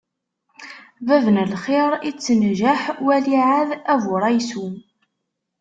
[1.07, 4.65] Bab n lxiṛ ittenjaḥ, wali ɛad aburaysu!